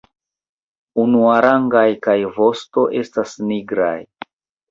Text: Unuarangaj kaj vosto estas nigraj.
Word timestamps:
Unuarangaj 1.03 1.83
kaj 2.07 2.17
vosto 2.39 2.85
estas 3.01 3.35
nigraj. 3.51 3.95